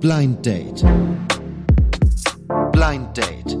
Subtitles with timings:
[0.00, 0.82] Blind Date.
[2.72, 3.58] Blind Date.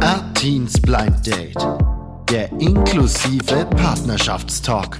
[0.00, 1.56] Artins Blind Date.
[2.28, 4.98] Der inklusive Partnerschaftstalk.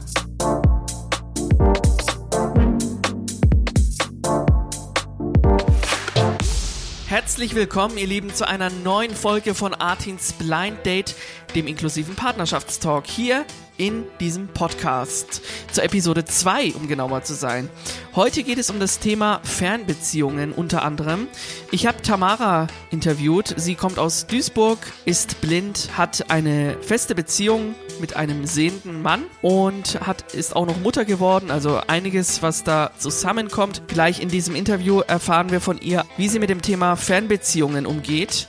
[7.09, 11.16] Herzlich willkommen, ihr Lieben, zu einer neuen Folge von Artins Blind Date,
[11.57, 13.09] dem inklusiven Partnerschaftstalk.
[13.09, 13.45] Hier
[13.77, 15.43] in diesem Podcast.
[15.70, 17.68] Zur Episode 2, um genauer zu sein.
[18.14, 21.29] Heute geht es um das Thema Fernbeziehungen unter anderem.
[21.70, 23.55] Ich habe Tamara interviewt.
[23.56, 30.01] Sie kommt aus Duisburg, ist blind, hat eine feste Beziehung mit einem sehenden Mann und
[30.07, 31.51] hat, ist auch noch Mutter geworden.
[31.51, 33.82] Also einiges, was da zusammenkommt.
[33.88, 38.48] Gleich in diesem Interview erfahren wir von ihr, wie sie mit dem Thema Fernbeziehungen umgeht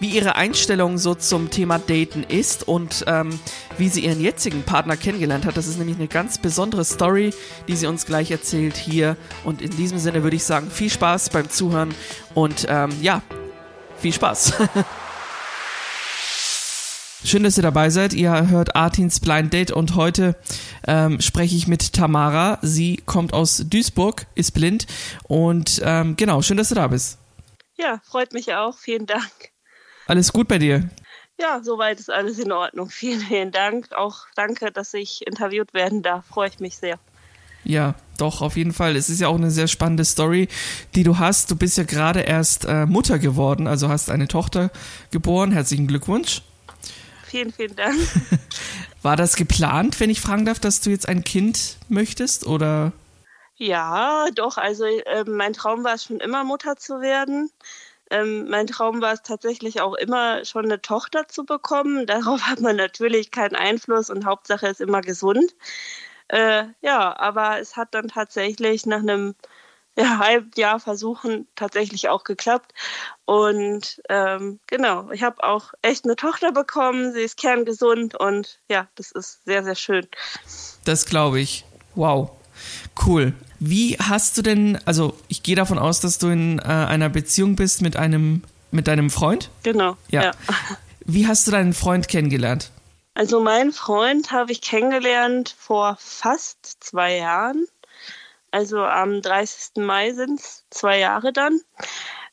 [0.00, 3.38] wie ihre Einstellung so zum Thema Daten ist und ähm,
[3.78, 5.56] wie sie ihren jetzigen Partner kennengelernt hat.
[5.56, 7.32] Das ist nämlich eine ganz besondere Story,
[7.68, 9.16] die sie uns gleich erzählt hier.
[9.44, 11.94] Und in diesem Sinne würde ich sagen, viel Spaß beim Zuhören
[12.34, 13.22] und ähm, ja,
[13.98, 14.54] viel Spaß.
[17.24, 18.12] Schön, dass ihr dabei seid.
[18.12, 20.36] Ihr hört Artins Blind Date und heute
[20.86, 22.58] ähm, spreche ich mit Tamara.
[22.60, 24.86] Sie kommt aus Duisburg, ist blind
[25.22, 27.18] und ähm, genau, schön, dass du da bist.
[27.78, 28.76] Ja, freut mich auch.
[28.76, 29.53] Vielen Dank.
[30.06, 30.88] Alles gut bei dir?
[31.40, 32.90] Ja, soweit ist alles in Ordnung.
[32.90, 33.92] Vielen, vielen Dank.
[33.92, 36.26] Auch danke, dass ich interviewt werden darf.
[36.26, 36.98] Freue ich mich sehr.
[37.64, 38.94] Ja, doch, auf jeden Fall.
[38.94, 40.48] Es ist ja auch eine sehr spannende Story,
[40.94, 41.50] die du hast.
[41.50, 44.70] Du bist ja gerade erst äh, Mutter geworden, also hast eine Tochter
[45.10, 45.50] geboren.
[45.50, 46.42] Herzlichen Glückwunsch.
[47.24, 47.96] Vielen, vielen Dank.
[49.02, 52.92] War das geplant, wenn ich fragen darf, dass du jetzt ein Kind möchtest oder?
[53.56, 54.58] Ja, doch.
[54.58, 57.50] Also äh, mein Traum war es schon immer, Mutter zu werden.
[58.10, 62.06] Ähm, mein Traum war es tatsächlich auch immer, schon eine Tochter zu bekommen.
[62.06, 65.54] Darauf hat man natürlich keinen Einfluss und Hauptsache ist immer gesund.
[66.28, 69.34] Äh, ja, aber es hat dann tatsächlich nach einem
[69.96, 72.72] ja, halben Jahr Versuchen tatsächlich auch geklappt.
[73.24, 77.12] Und ähm, genau, ich habe auch echt eine Tochter bekommen.
[77.12, 80.06] Sie ist kerngesund und ja, das ist sehr, sehr schön.
[80.84, 81.64] Das glaube ich.
[81.94, 82.30] Wow.
[83.06, 83.34] Cool.
[83.58, 87.56] Wie hast du denn, also ich gehe davon aus, dass du in äh, einer Beziehung
[87.56, 89.50] bist mit einem, mit deinem Freund?
[89.62, 89.96] Genau.
[90.08, 90.22] Ja.
[90.24, 90.30] ja.
[91.06, 92.70] Wie hast du deinen Freund kennengelernt?
[93.14, 97.66] Also meinen Freund habe ich kennengelernt vor fast zwei Jahren.
[98.50, 99.84] Also am 30.
[99.84, 101.60] Mai sind es zwei Jahre dann.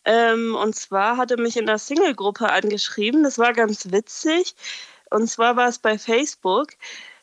[0.05, 3.23] Ähm, und zwar hat er mich in der Single-Gruppe angeschrieben.
[3.23, 4.55] Das war ganz witzig.
[5.11, 6.69] Und zwar war es bei Facebook.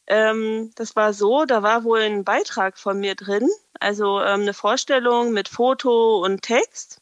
[0.09, 3.47] Ähm, das war so, da war wohl ein Beitrag von mir drin,
[3.79, 7.01] also ähm, eine Vorstellung mit Foto und Text.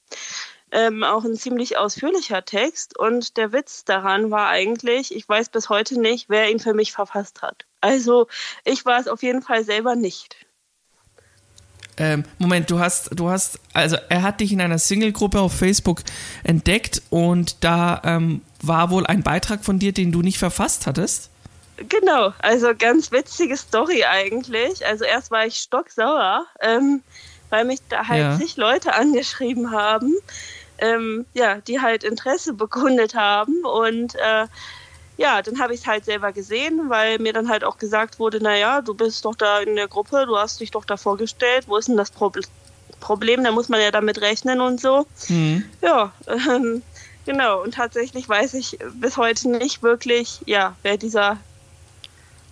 [0.72, 2.98] Ähm, auch ein ziemlich ausführlicher Text.
[2.98, 6.90] Und der Witz daran war eigentlich, ich weiß bis heute nicht, wer ihn für mich
[6.90, 7.64] verfasst hat.
[7.80, 8.26] Also
[8.64, 10.36] ich war es auf jeden Fall selber nicht.
[11.98, 16.02] Ähm, Moment, du hast, du hast, also er hat dich in einer Single-Gruppe auf Facebook
[16.42, 21.30] entdeckt und da ähm, war wohl ein Beitrag von dir, den du nicht verfasst hattest?
[21.76, 24.84] Genau, also ganz witzige Story eigentlich.
[24.87, 27.03] Also erst war ich stocksauer, ähm,
[27.50, 28.38] weil mich da halt ja.
[28.38, 30.15] zig Leute angeschrieben haben,
[30.78, 34.47] ähm, ja, die halt Interesse bekundet haben und äh,
[35.19, 38.42] ja, dann habe ich es halt selber gesehen, weil mir dann halt auch gesagt wurde,
[38.42, 41.76] naja, du bist doch da in der Gruppe, du hast dich doch da vorgestellt, wo
[41.76, 42.32] ist denn das Pro
[43.00, 43.44] Problem?
[43.44, 45.06] Da muss man ja damit rechnen und so.
[45.28, 45.65] Mhm.
[45.82, 46.82] Ja, ähm,
[47.25, 47.62] genau.
[47.62, 51.38] Und tatsächlich weiß ich bis heute nicht wirklich, ja, wer dieser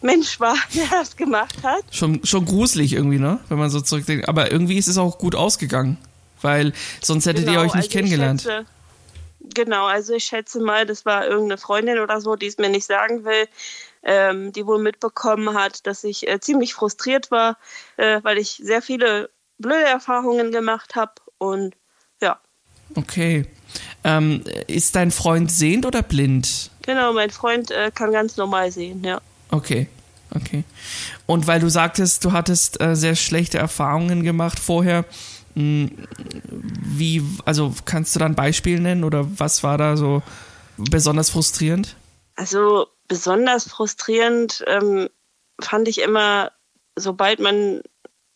[0.04, 1.82] Mensch war, der das gemacht hat.
[1.91, 3.41] Schon, schon gruselig irgendwie, ne?
[3.48, 4.28] Wenn man so zurückdenkt.
[4.28, 5.98] Aber irgendwie ist es auch gut ausgegangen,
[6.42, 6.72] weil
[7.03, 8.42] sonst hättet genau, ihr euch nicht also kennengelernt.
[8.42, 8.66] Schätze,
[9.54, 12.87] genau, also ich schätze mal, das war irgendeine Freundin oder so, die es mir nicht
[12.87, 13.48] sagen will.
[14.06, 17.56] Ähm, die wohl mitbekommen hat, dass ich äh, ziemlich frustriert war,
[17.97, 21.75] äh, weil ich sehr viele blöde Erfahrungen gemacht habe und
[22.21, 22.38] ja.
[22.94, 23.47] Okay.
[24.04, 26.71] Ähm, ist dein Freund sehend oder blind?
[26.82, 29.22] Genau, mein Freund äh, kann ganz normal sehen, ja.
[29.50, 29.88] Okay,
[30.34, 30.65] okay.
[31.27, 35.05] Und weil du sagtest, du hattest äh, sehr schlechte Erfahrungen gemacht vorher,
[35.55, 35.91] mh, hm,
[36.50, 40.22] wie, also kannst du da ein Beispiel nennen oder was war da so
[40.77, 41.97] besonders frustrierend?
[42.36, 45.09] Also besonders frustrierend ähm,
[45.60, 46.53] fand ich immer,
[46.97, 47.83] sobald man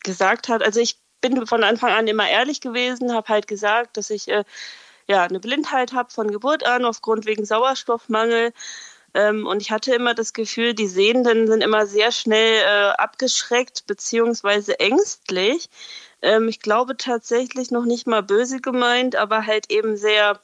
[0.05, 4.11] gesagt hat, also ich bin von Anfang an immer ehrlich gewesen, habe halt gesagt, dass
[4.11, 4.44] ich äh,
[5.09, 8.53] ja eine Blindheit habe von Geburt an aufgrund wegen Sauerstoffmangel
[9.15, 13.87] ähm, und ich hatte immer das Gefühl, die Sehenden sind immer sehr schnell äh, abgeschreckt
[13.87, 15.71] beziehungsweise ängstlich.
[16.21, 20.41] Ähm, ich glaube tatsächlich noch nicht mal böse gemeint, aber halt eben sehr,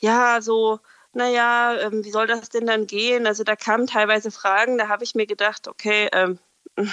[0.00, 0.80] ja, so,
[1.12, 3.26] naja, ähm, wie soll das denn dann gehen?
[3.26, 6.38] Also da kamen teilweise Fragen, da habe ich mir gedacht, okay, ähm,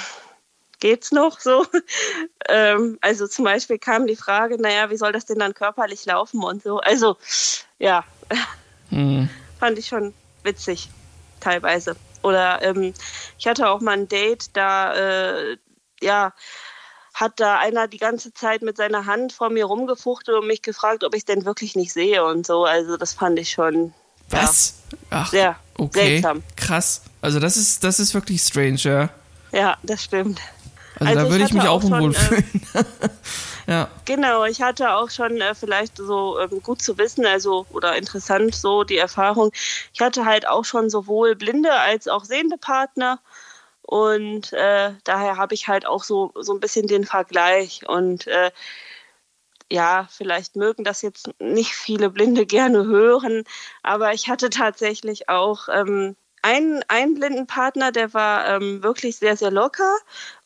[0.80, 1.66] geht's noch so?
[2.48, 6.44] ähm, also zum Beispiel kam die Frage, naja, wie soll das denn dann körperlich laufen
[6.44, 6.80] und so.
[6.80, 7.18] Also
[7.80, 8.06] ja,
[8.90, 9.30] hm.
[9.60, 10.14] fand ich schon
[10.46, 10.90] witzig
[11.40, 11.96] teilweise.
[12.22, 12.94] Oder ähm,
[13.38, 15.58] ich hatte auch mal ein Date, da äh,
[16.02, 16.34] ja
[17.14, 21.04] hat da einer die ganze Zeit mit seiner Hand vor mir rumgefuchtelt und mich gefragt,
[21.06, 22.66] ob ich es denn wirklich nicht sehe und so.
[22.66, 23.94] Also das fand ich schon.
[24.30, 24.82] Was?
[24.92, 26.10] Ja, Ach, sehr okay.
[26.10, 26.44] seltsam.
[26.58, 27.04] Krass.
[27.22, 29.10] Also das ist, das ist wirklich strange, ja.
[29.54, 30.42] Ja, das stimmt.
[31.00, 32.62] Also, also da würde ich mich auch unwohl äh, fühlen.
[33.68, 33.90] ja.
[34.06, 38.56] Genau, ich hatte auch schon äh, vielleicht so ähm, gut zu wissen, also oder interessant
[38.56, 39.52] so die Erfahrung.
[39.94, 43.20] Ich hatte halt auch schon sowohl blinde als auch sehende Partner
[43.88, 47.88] und äh, daher habe ich halt auch so, so ein bisschen den Vergleich.
[47.88, 48.52] Und äh,
[49.72, 53.44] ja, vielleicht mögen das jetzt nicht viele Blinde gerne hören,
[53.84, 59.38] aber ich hatte tatsächlich auch ähm, einen, einen blinden Partner, der war ähm, wirklich sehr,
[59.38, 59.98] sehr locker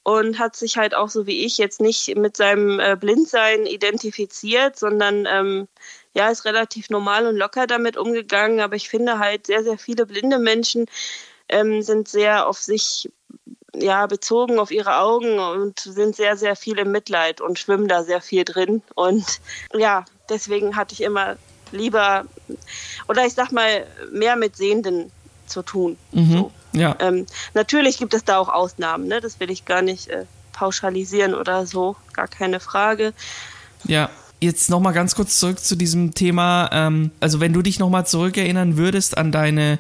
[0.10, 4.78] und hat sich halt auch so wie ich jetzt nicht mit seinem äh, Blindsein identifiziert,
[4.78, 5.68] sondern ähm,
[6.14, 8.60] ja, ist relativ normal und locker damit umgegangen.
[8.60, 10.88] Aber ich finde halt sehr, sehr viele blinde Menschen
[11.50, 13.10] ähm, sind sehr auf sich
[13.76, 18.04] ja, bezogen auf ihre Augen und sind sehr, sehr viel im Mitleid und schwimmen da
[18.04, 18.82] sehr viel drin.
[18.96, 19.40] Und
[19.76, 21.38] ja, deswegen hatte ich immer
[21.72, 22.26] lieber,
[23.08, 25.12] oder ich sag mal, mehr mit Sehenden
[25.46, 25.98] zu tun.
[26.12, 26.52] Mhm, so.
[26.80, 26.96] Ja.
[27.00, 29.22] Ähm, natürlich gibt es da auch Ausnahmen, ne?
[29.22, 33.14] das will ich gar nicht äh, pauschalisieren oder so, gar keine Frage.
[33.86, 34.10] Ja.
[34.42, 36.70] Jetzt nochmal ganz kurz zurück zu diesem Thema.
[36.72, 39.80] Ähm, also wenn du dich nochmal zurückerinnern würdest an deine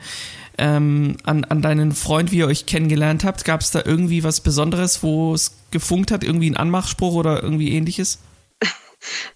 [0.60, 3.46] ähm, an, an deinen Freund, wie ihr euch kennengelernt habt?
[3.46, 7.72] Gab es da irgendwie was Besonderes, wo es gefunkt hat, irgendwie ein Anmachspruch oder irgendwie
[7.72, 8.20] ähnliches?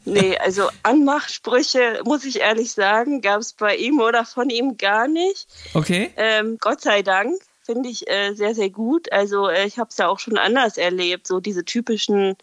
[0.05, 5.07] nee, also Anmachsprüche, muss ich ehrlich sagen, gab es bei ihm oder von ihm gar
[5.07, 5.47] nicht.
[5.73, 6.11] Okay.
[6.17, 9.11] Ähm, Gott sei Dank, finde ich äh, sehr, sehr gut.
[9.11, 12.35] Also äh, ich habe es ja auch schon anders erlebt, so diese typischen,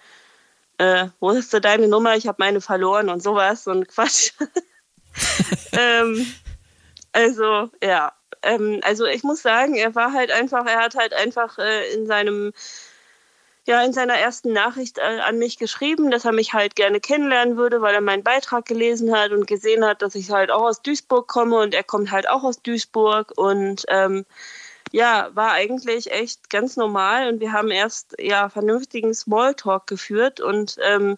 [0.78, 4.32] äh, wo ist du deine Nummer, ich habe meine verloren und sowas, so ein Quatsch.
[5.72, 6.26] ähm,
[7.12, 8.12] also ja,
[8.42, 12.06] ähm, also ich muss sagen, er war halt einfach, er hat halt einfach äh, in
[12.06, 12.52] seinem
[13.66, 17.56] ja, in seiner ersten Nachricht äh, an mich geschrieben, dass er mich halt gerne kennenlernen
[17.56, 20.82] würde, weil er meinen Beitrag gelesen hat und gesehen hat, dass ich halt auch aus
[20.82, 24.24] Duisburg komme und er kommt halt auch aus Duisburg und ähm,
[24.92, 30.76] ja, war eigentlich echt ganz normal und wir haben erst ja vernünftigen Smalltalk geführt und
[30.82, 31.16] ähm,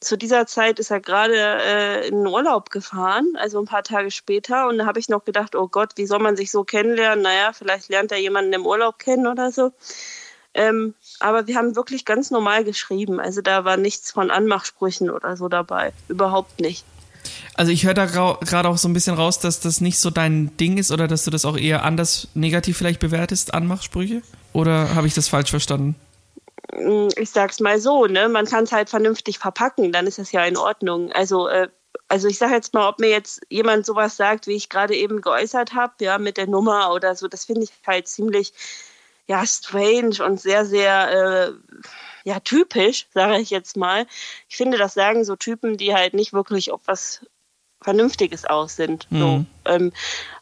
[0.00, 4.10] zu dieser Zeit ist er gerade äh, in den Urlaub gefahren, also ein paar Tage
[4.10, 4.68] später.
[4.68, 7.22] Und da habe ich noch gedacht, oh Gott, wie soll man sich so kennenlernen?
[7.22, 9.72] Naja, vielleicht lernt er jemanden im Urlaub kennen oder so.
[10.54, 13.20] Ähm, aber wir haben wirklich ganz normal geschrieben.
[13.20, 15.92] Also da war nichts von Anmachsprüchen oder so dabei.
[16.08, 16.84] Überhaupt nicht.
[17.54, 20.56] Also ich höre da gerade auch so ein bisschen raus, dass das nicht so dein
[20.56, 24.22] Ding ist oder dass du das auch eher anders negativ vielleicht bewertest, Anmachsprüche?
[24.52, 25.94] Oder habe ich das falsch verstanden?
[26.72, 30.32] Mm, ich sag's mal so, ne, man kann es halt vernünftig verpacken, dann ist es
[30.32, 31.12] ja in Ordnung.
[31.12, 31.68] Also, äh,
[32.08, 35.20] also ich sage jetzt mal, ob mir jetzt jemand sowas sagt, wie ich gerade eben
[35.20, 38.52] geäußert habe, ja, mit der Nummer oder so, das finde ich halt ziemlich
[39.26, 41.52] ja strange und sehr, sehr äh,
[42.24, 44.06] ja typisch, sage ich jetzt mal.
[44.48, 47.20] Ich finde, das sagen so Typen, die halt nicht wirklich auf was
[47.80, 49.10] Vernünftiges aus sind.
[49.10, 49.18] Mhm.
[49.18, 49.44] So.
[49.66, 49.92] Ähm,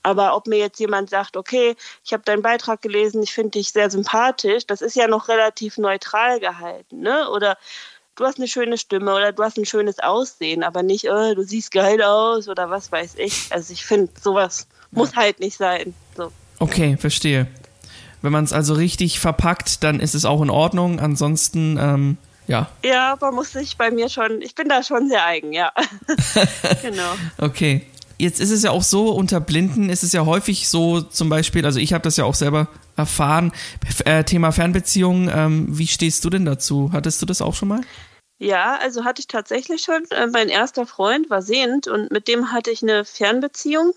[0.03, 3.73] aber ob mir jetzt jemand sagt, okay, ich habe deinen Beitrag gelesen, ich finde dich
[3.73, 7.29] sehr sympathisch, das ist ja noch relativ neutral gehalten, ne?
[7.31, 7.59] Oder
[8.15, 11.43] du hast eine schöne Stimme oder du hast ein schönes Aussehen, aber nicht, oh, du
[11.43, 13.49] siehst geil aus oder was weiß ich.
[13.51, 14.99] Also ich finde, sowas ja.
[14.99, 15.95] muss halt nicht sein.
[16.17, 16.33] So.
[16.59, 17.47] Okay, verstehe.
[18.23, 21.01] Wenn man es also richtig verpackt, dann ist es auch in Ordnung.
[21.01, 22.69] Ansonsten ähm, ja.
[22.85, 25.73] Ja, man muss sich bei mir schon, ich bin da schon sehr eigen, ja.
[26.83, 27.15] genau.
[27.39, 27.87] Okay.
[28.19, 31.67] Jetzt ist es ja auch so, unter Blinden ist es ja häufig so, zum Beispiel,
[31.67, 33.53] also ich habe das ja auch selber erfahren,
[34.07, 36.91] äh, Thema Fernbeziehungen, ähm, wie stehst du denn dazu?
[36.95, 37.81] Hattest du das auch schon mal?
[38.39, 40.05] Ja, also hatte ich tatsächlich schon.
[40.11, 43.93] Äh, mein erster Freund war sehend und mit dem hatte ich eine Fernbeziehung.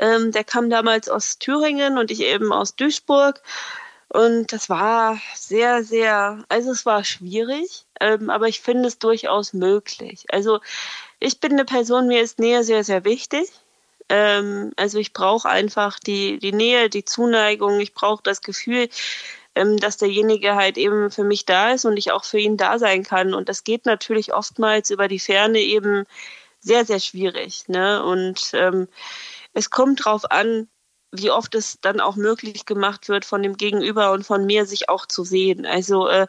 [0.00, 3.42] Ähm, der kam damals aus Thüringen und ich eben aus Duisburg.
[4.08, 9.52] Und das war sehr, sehr, also es war schwierig, ähm, aber ich finde es durchaus
[9.52, 10.24] möglich.
[10.30, 10.58] Also
[11.20, 13.48] ich bin eine Person, mir ist Nähe sehr, sehr wichtig.
[14.08, 18.88] Ähm, also ich brauche einfach die, die Nähe, die Zuneigung, ich brauche das Gefühl,
[19.54, 22.78] ähm, dass derjenige halt eben für mich da ist und ich auch für ihn da
[22.78, 23.34] sein kann.
[23.34, 26.04] Und das geht natürlich oftmals über die Ferne eben
[26.60, 27.68] sehr, sehr schwierig.
[27.68, 28.02] Ne?
[28.02, 28.88] Und ähm,
[29.52, 30.68] es kommt drauf an,
[31.12, 34.88] wie oft es dann auch möglich gemacht wird, von dem Gegenüber und von mir sich
[34.88, 35.66] auch zu sehen.
[35.66, 36.28] Also äh,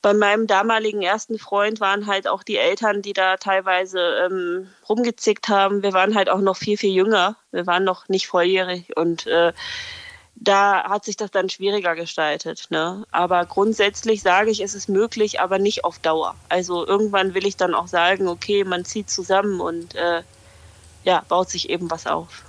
[0.00, 5.48] bei meinem damaligen ersten Freund waren halt auch die Eltern, die da teilweise ähm, rumgezickt
[5.48, 5.82] haben.
[5.82, 7.36] Wir waren halt auch noch viel, viel jünger.
[7.50, 9.52] Wir waren noch nicht volljährig und äh,
[10.34, 12.66] da hat sich das dann schwieriger gestaltet.
[12.70, 13.04] Ne?
[13.10, 16.34] Aber grundsätzlich sage ich, es ist möglich, aber nicht auf Dauer.
[16.48, 20.22] Also irgendwann will ich dann auch sagen, okay, man zieht zusammen und äh,
[21.04, 22.44] ja, baut sich eben was auf.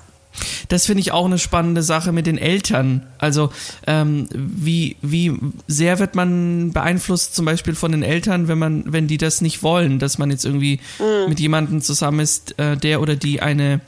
[0.67, 3.05] Das finde ich auch eine spannende Sache mit den Eltern.
[3.17, 3.51] Also
[3.88, 5.34] ähm, wie, wie
[5.67, 9.63] sehr wird man beeinflusst zum Beispiel von den Eltern, wenn man, wenn die das nicht
[9.63, 11.29] wollen, dass man jetzt irgendwie mhm.
[11.29, 13.82] mit jemandem zusammen ist, äh, der oder die eine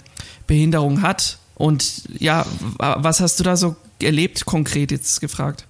[0.47, 1.39] Behinderung hat.
[1.55, 2.45] Und ja,
[2.77, 5.65] was hast du da so erlebt, konkret jetzt gefragt?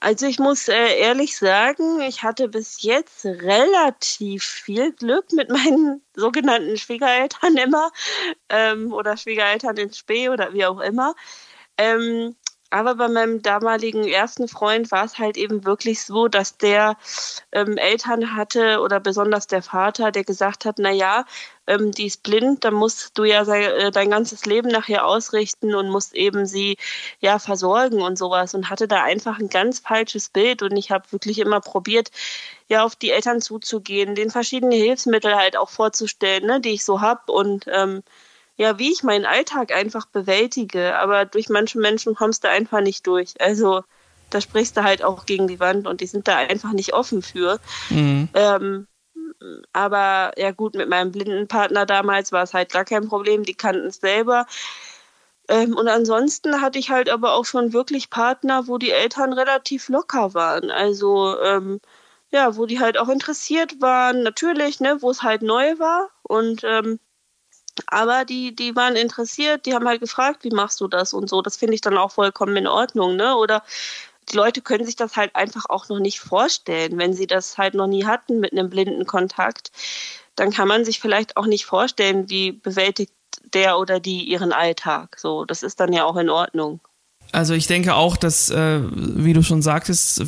[0.00, 6.02] Also ich muss äh, ehrlich sagen, ich hatte bis jetzt relativ viel Glück mit meinen
[6.16, 7.90] sogenannten Schwiegereltern immer
[8.48, 11.14] ähm, oder Schwiegereltern in Spee oder wie auch immer.
[11.76, 12.34] Ähm,
[12.70, 16.96] aber bei meinem damaligen ersten Freund war es halt eben wirklich so, dass der
[17.52, 21.24] ähm, Eltern hatte oder besonders der Vater, der gesagt hat, na ja,
[21.70, 25.74] ähm, die ist blind, dann musst du ja sein, äh, dein ganzes Leben nachher ausrichten
[25.74, 26.76] und musst eben sie
[27.20, 31.10] ja versorgen und sowas und hatte da einfach ein ganz falsches Bild und ich habe
[31.12, 32.10] wirklich immer probiert,
[32.68, 37.00] ja auf die Eltern zuzugehen, den verschiedene Hilfsmittel halt auch vorzustellen, ne, die ich so
[37.00, 38.02] habe und ähm,
[38.56, 40.98] ja, wie ich meinen Alltag einfach bewältige.
[40.98, 43.40] Aber durch manche Menschen kommst du einfach nicht durch.
[43.40, 43.84] Also
[44.28, 47.22] da sprichst du halt auch gegen die Wand und die sind da einfach nicht offen
[47.22, 47.58] für.
[47.88, 48.28] Mhm.
[48.34, 48.86] Ähm,
[49.72, 53.54] aber ja gut, mit meinem blinden Partner damals war es halt gar kein Problem, die
[53.54, 54.46] kannten es selber.
[55.48, 59.88] Ähm, und ansonsten hatte ich halt aber auch schon wirklich Partner, wo die Eltern relativ
[59.88, 60.70] locker waren.
[60.70, 61.80] Also ähm,
[62.30, 66.10] ja, wo die halt auch interessiert waren, natürlich, ne, wo es halt neu war.
[66.22, 67.00] Und ähm,
[67.86, 71.42] aber die, die waren interessiert, die haben halt gefragt, wie machst du das und so.
[71.42, 73.36] Das finde ich dann auch vollkommen in Ordnung, ne?
[73.36, 73.62] Oder
[74.32, 77.86] Leute können sich das halt einfach auch noch nicht vorstellen, wenn sie das halt noch
[77.86, 79.70] nie hatten mit einem blinden Kontakt.
[80.36, 83.12] Dann kann man sich vielleicht auch nicht vorstellen, wie bewältigt
[83.54, 85.18] der oder die ihren Alltag.
[85.18, 86.80] So, das ist dann ja auch in Ordnung.
[87.32, 90.22] Also ich denke auch, dass, äh, wie du schon sagtest,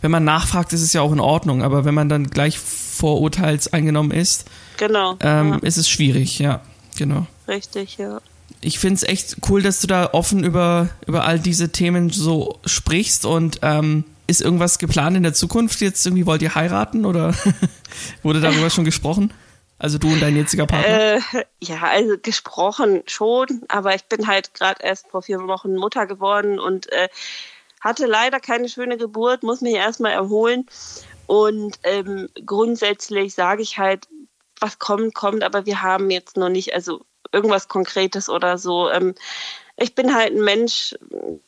[0.00, 1.62] wenn man nachfragt, ist es ja auch in Ordnung.
[1.62, 4.46] Aber wenn man dann gleich vorurteilseingenommen ist,
[4.76, 5.58] genau, ähm, ja.
[5.58, 6.60] ist es schwierig, ja.
[6.96, 7.26] Genau.
[7.46, 8.20] Richtig, ja.
[8.60, 12.58] Ich finde es echt cool, dass du da offen über, über all diese Themen so
[12.64, 15.80] sprichst und ähm, ist irgendwas geplant in der Zukunft?
[15.80, 17.34] Jetzt irgendwie wollt ihr heiraten oder
[18.22, 19.32] wurde darüber schon gesprochen?
[19.78, 21.16] Also du und dein jetziger Partner?
[21.16, 21.20] Äh,
[21.60, 26.58] ja, also gesprochen schon, aber ich bin halt gerade erst vor vier Wochen Mutter geworden
[26.58, 27.08] und äh,
[27.80, 30.66] hatte leider keine schöne Geburt, muss mich erstmal erholen.
[31.26, 34.08] Und ähm, grundsätzlich sage ich halt,
[34.60, 38.90] was kommt, kommt, aber wir haben jetzt noch nicht, also irgendwas Konkretes oder so.
[38.90, 39.14] Ähm,
[39.76, 40.94] ich bin halt ein Mensch,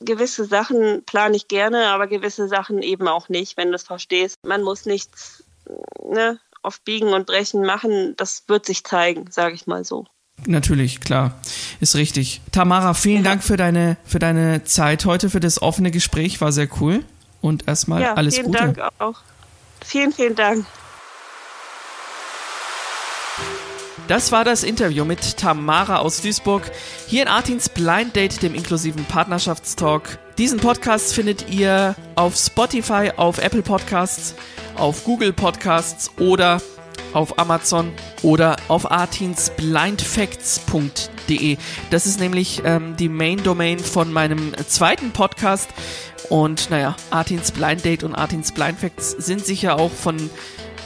[0.01, 4.37] gewisse Sachen plane ich gerne, aber gewisse Sachen eben auch nicht, wenn du es verstehst.
[4.45, 5.43] Man muss nichts
[6.09, 10.07] ne, auf Biegen und Brechen machen, das wird sich zeigen, sage ich mal so.
[10.47, 11.39] Natürlich, klar.
[11.81, 12.41] Ist richtig.
[12.51, 13.31] Tamara, vielen ja.
[13.31, 16.41] Dank für deine, für deine Zeit heute, für das offene Gespräch.
[16.41, 17.05] War sehr cool.
[17.43, 18.59] Und erstmal ja, alles vielen Gute.
[18.59, 19.21] Vielen Dank auch.
[19.85, 20.67] Vielen, vielen Dank.
[24.11, 26.73] Das war das Interview mit Tamara aus Duisburg
[27.07, 30.19] hier in Artins Blind Date, dem inklusiven Partnerschaftstalk.
[30.37, 34.35] Diesen Podcast findet ihr auf Spotify, auf Apple Podcasts,
[34.75, 36.61] auf Google Podcasts oder
[37.13, 41.57] auf Amazon oder auf artinsblindfacts.de.
[41.91, 45.71] Das ist nämlich ähm, die Main Domain von meinem zweiten Podcast.
[46.29, 50.31] Und naja, Artins Blind Date und Artins Blind Facts sind sicher auch von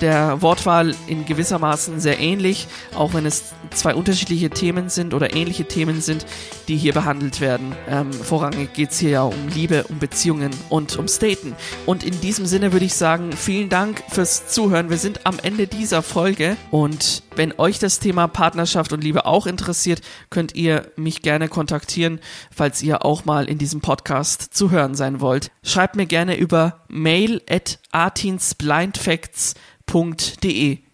[0.01, 5.67] der Wortwahl in gewissermaßen sehr ähnlich, auch wenn es zwei unterschiedliche Themen sind oder ähnliche
[5.67, 6.27] Themen sind,
[6.69, 7.75] die hier behandelt werden.
[7.89, 11.55] Ähm, vorrangig geht es hier ja um Liebe, um Beziehungen und ums Daten.
[11.87, 14.91] Und in diesem Sinne würde ich sagen, vielen Dank fürs Zuhören.
[14.91, 19.47] Wir sind am Ende dieser Folge und wenn euch das Thema Partnerschaft und Liebe auch
[19.47, 22.21] interessiert, könnt ihr mich gerne kontaktieren,
[22.55, 25.51] falls ihr auch mal in diesem Podcast zu hören sein wollt.
[25.63, 29.74] Schreibt mir gerne über mail at artinsblindfacts.de.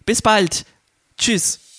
[0.05, 0.65] Bis bald.
[1.17, 1.70] Tschüss.